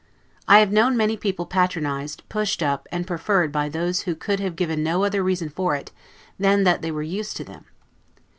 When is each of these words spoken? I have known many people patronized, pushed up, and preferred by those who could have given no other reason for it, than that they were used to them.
I 0.47 0.57
have 0.61 0.71
known 0.71 0.97
many 0.97 1.15
people 1.15 1.45
patronized, 1.45 2.23
pushed 2.27 2.63
up, 2.63 2.87
and 2.91 3.05
preferred 3.05 3.51
by 3.51 3.69
those 3.69 4.01
who 4.01 4.15
could 4.15 4.39
have 4.39 4.55
given 4.55 4.81
no 4.81 5.03
other 5.03 5.21
reason 5.23 5.47
for 5.49 5.75
it, 5.75 5.91
than 6.39 6.63
that 6.63 6.81
they 6.81 6.89
were 6.89 7.03
used 7.03 7.37
to 7.37 7.43
them. 7.43 7.65